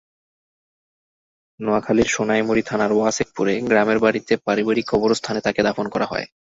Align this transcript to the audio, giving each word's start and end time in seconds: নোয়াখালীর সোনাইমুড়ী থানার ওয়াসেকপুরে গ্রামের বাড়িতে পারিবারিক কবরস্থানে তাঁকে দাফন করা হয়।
নোয়াখালীর 1.59 2.09
সোনাইমুড়ী 2.09 2.63
থানার 2.65 2.91
ওয়াসেকপুরে 2.93 3.53
গ্রামের 3.69 3.99
বাড়িতে 3.99 4.33
পারিবারিক 4.45 4.85
কবরস্থানে 4.89 5.39
তাঁকে 5.41 5.61
দাফন 5.63 5.85
করা 5.89 6.05
হয়। 6.05 6.25